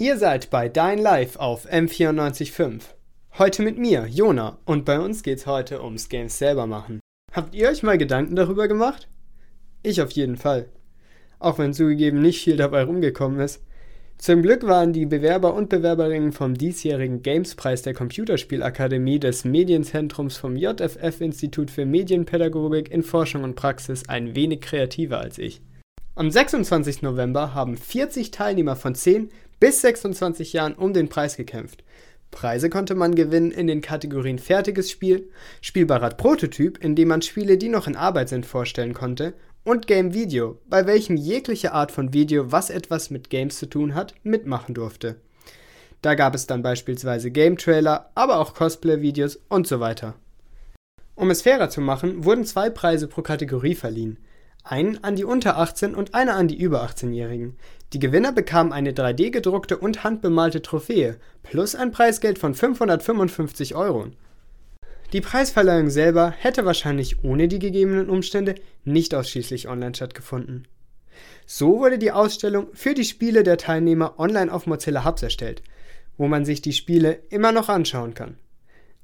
[0.00, 2.82] Ihr seid bei Dein Live auf M945.
[3.36, 7.00] Heute mit mir, Jona, und bei uns geht's heute ums Games selber machen.
[7.32, 9.08] Habt ihr euch mal Gedanken darüber gemacht?
[9.82, 10.68] Ich auf jeden Fall.
[11.40, 13.60] Auch wenn zugegeben nicht viel dabei rumgekommen ist.
[14.18, 20.54] Zum Glück waren die Bewerber und Bewerberinnen vom diesjährigen Gamespreis der Computerspielakademie des Medienzentrums vom
[20.54, 25.60] JFF Institut für Medienpädagogik in Forschung und Praxis ein wenig kreativer als ich.
[26.18, 27.02] Am 26.
[27.02, 29.30] November haben 40 Teilnehmer von 10
[29.60, 31.84] bis 26 Jahren um den Preis gekämpft.
[32.32, 37.56] Preise konnte man gewinnen in den Kategorien fertiges Spiel, spielbarer Prototyp, in dem man Spiele,
[37.56, 42.12] die noch in Arbeit sind, vorstellen konnte, und Game Video, bei welchem jegliche Art von
[42.12, 45.20] Video, was etwas mit Games zu tun hat, mitmachen durfte.
[46.02, 50.16] Da gab es dann beispielsweise Game Trailer, aber auch Cosplay-Videos und so weiter.
[51.14, 54.18] Um es fairer zu machen, wurden zwei Preise pro Kategorie verliehen.
[54.70, 57.56] Einen an die unter 18 und einer an die über 18-Jährigen.
[57.94, 64.08] Die Gewinner bekamen eine 3D gedruckte und handbemalte Trophäe plus ein Preisgeld von 555 Euro.
[65.14, 70.68] Die Preisverleihung selber hätte wahrscheinlich ohne die gegebenen Umstände nicht ausschließlich online stattgefunden.
[71.46, 75.62] So wurde die Ausstellung für die Spiele der Teilnehmer online auf Mozilla Hubs erstellt,
[76.18, 78.36] wo man sich die Spiele immer noch anschauen kann.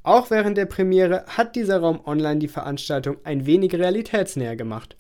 [0.02, 4.94] Auch während der Premiere hat dieser Raum online die Veranstaltung ein wenig realitätsnäher gemacht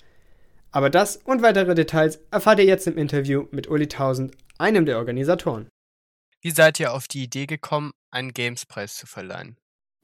[0.74, 4.98] aber das und weitere Details erfahrt ihr jetzt im Interview mit Uli Tausend, einem der
[4.98, 5.68] Organisatoren.
[6.42, 9.56] Wie seid ihr auf die Idee gekommen, einen Gamespreis zu verleihen?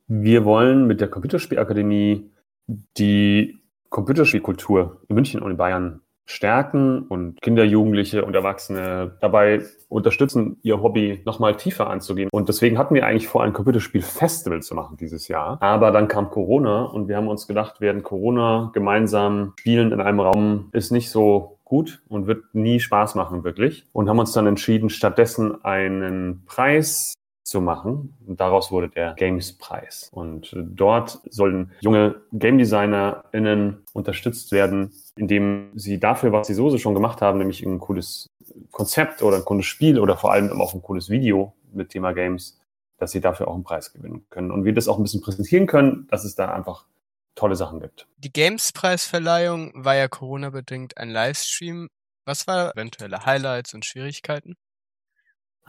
[0.06, 2.30] Wir wollen mit der Computerspielakademie
[2.68, 10.58] die Computerspielkultur in München und in Bayern stärken und Kinder, Jugendliche und Erwachsene dabei unterstützen,
[10.62, 12.28] ihr Hobby nochmal tiefer anzugehen.
[12.32, 15.60] Und deswegen hatten wir eigentlich vor, ein Computerspiel-Festival zu machen dieses Jahr.
[15.60, 20.20] Aber dann kam Corona und wir haben uns gedacht, während Corona gemeinsam spielen in einem
[20.20, 23.86] Raum ist nicht so gut und wird nie Spaß machen, wirklich.
[23.92, 27.14] Und haben uns dann entschieden, stattdessen einen Preis
[27.50, 28.14] zu machen.
[28.26, 30.08] Und daraus wurde der Games-Preis.
[30.12, 36.94] Und dort sollen junge Game DesignerInnen unterstützt werden, indem sie dafür, was sie so schon
[36.94, 38.30] gemacht haben, nämlich ein cooles
[38.70, 42.58] Konzept oder ein cooles Spiel oder vor allem auch ein cooles Video mit Thema Games,
[42.98, 44.52] dass sie dafür auch einen Preis gewinnen können.
[44.52, 46.86] Und wir das auch ein bisschen präsentieren können, dass es da einfach
[47.34, 48.06] tolle Sachen gibt.
[48.18, 51.88] Die Games-Preisverleihung war ja Corona-bedingt ein Livestream.
[52.26, 54.56] Was waren eventuelle Highlights und Schwierigkeiten?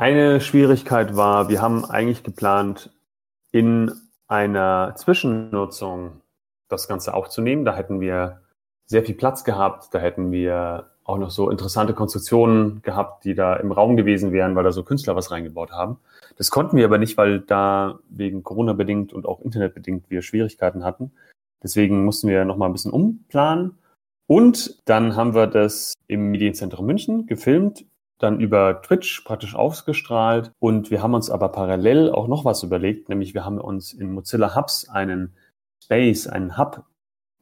[0.02, 2.90] Eine Schwierigkeit war, wir haben eigentlich geplant,
[3.52, 3.92] in
[4.28, 6.22] einer Zwischennutzung
[6.70, 7.66] das Ganze aufzunehmen.
[7.66, 8.42] Da hätten wir
[8.88, 9.94] sehr viel Platz gehabt.
[9.94, 14.56] Da hätten wir auch noch so interessante Konstruktionen gehabt, die da im Raum gewesen wären,
[14.56, 16.00] weil da so Künstler was reingebaut haben.
[16.36, 20.24] Das konnten wir aber nicht, weil da wegen Corona bedingt und auch Internet bedingt wir
[20.24, 21.12] Schwierigkeiten hatten.
[21.62, 23.78] Deswegen mussten wir noch mal ein bisschen umplanen.
[24.26, 27.86] Und dann haben wir das im Medienzentrum München gefilmt
[28.22, 30.52] dann über Twitch praktisch ausgestrahlt.
[30.60, 34.14] Und wir haben uns aber parallel auch noch was überlegt, nämlich wir haben uns in
[34.14, 35.36] Mozilla Hubs einen
[35.84, 36.84] Space, einen Hub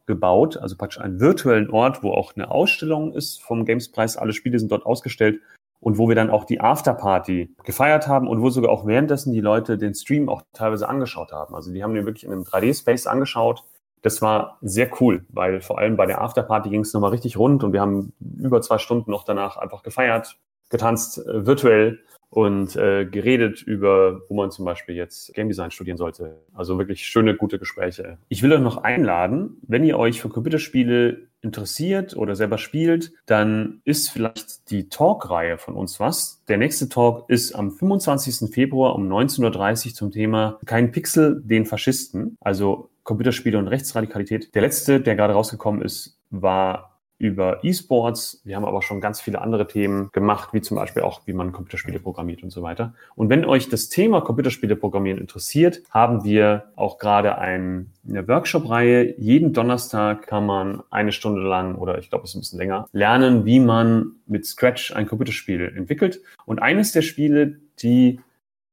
[0.05, 4.17] gebaut, also praktisch einen virtuellen Ort, wo auch eine Ausstellung ist vom Gamespreis.
[4.17, 5.39] Alle Spiele sind dort ausgestellt
[5.79, 9.39] und wo wir dann auch die Afterparty gefeiert haben und wo sogar auch währenddessen die
[9.39, 11.55] Leute den Stream auch teilweise angeschaut haben.
[11.55, 13.63] Also die haben den wirklich in einem 3D-Space angeschaut.
[14.01, 17.63] Das war sehr cool, weil vor allem bei der Afterparty ging es nochmal richtig rund
[17.63, 20.37] und wir haben über zwei Stunden noch danach einfach gefeiert,
[20.69, 21.99] getanzt, äh, virtuell
[22.29, 26.37] und äh, geredet über, wo man zum Beispiel jetzt Game Design studieren sollte.
[26.53, 28.17] Also wirklich schöne, gute Gespräche.
[28.29, 33.81] Ich will euch noch einladen, wenn ihr euch für Computerspiele interessiert oder selber spielt, dann
[33.85, 36.43] ist vielleicht die Talk-Reihe von uns was.
[36.47, 38.51] Der nächste Talk ist am 25.
[38.51, 42.37] Februar um 19.30 Uhr zum Thema Kein Pixel, den Faschisten.
[42.41, 44.53] Also Computerspiele und Rechtsradikalität.
[44.53, 46.88] Der letzte, der gerade rausgekommen ist, war
[47.19, 48.41] über E-Sports.
[48.45, 51.51] Wir haben aber schon ganz viele andere Themen gemacht, wie zum Beispiel auch, wie man
[51.51, 52.93] Computerspiele programmiert und so weiter.
[53.15, 59.19] Und wenn euch das Thema Computerspiele programmieren interessiert, haben wir auch gerade ein, eine Workshop-Reihe.
[59.19, 62.87] Jeden Donnerstag kann man eine Stunde lang oder ich glaube, es ist ein bisschen länger,
[62.93, 66.21] lernen, wie man mit Scratch ein Computerspiel entwickelt.
[66.45, 68.21] Und eines der Spiele, die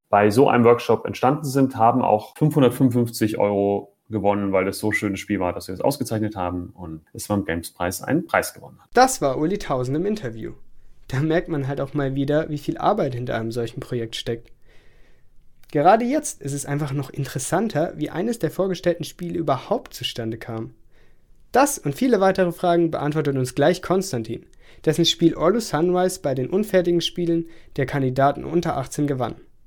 [0.09, 5.21] bei so einem Workshop entstanden sind, haben auch 555 Euro gewonnen, weil es so schönes
[5.21, 8.89] Spiel war, dass wir es ausgezeichnet haben und es beim Games-Preis einen Preis gewonnen hat.
[8.95, 10.53] Das war Uli Tausend im Interview.
[11.09, 14.51] Da merkt man halt auch mal wieder, wie viel Arbeit hinter einem solchen Projekt steckt.
[15.73, 20.75] Gerade jetzt ist es einfach noch interessanter, wie eines der vorgestellten Spiele überhaupt zustande kam.
[21.53, 24.47] Das und viele weitere Fragen beantwortet uns gleich Konstantin,
[24.85, 29.37] dessen Spiel Orlu Sunrise bei den unfertigen Spielen der Kandidaten unter 18 gewann.